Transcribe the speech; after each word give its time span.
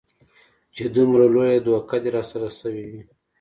چې 0.75 0.83
دومره 0.95 1.25
لويه 1.33 1.57
دوکه 1.65 1.97
دې 2.03 2.09
راسره 2.15 2.49
سوې 2.59 2.85
وي. 2.91 3.01